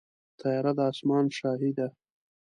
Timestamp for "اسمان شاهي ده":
0.91-1.87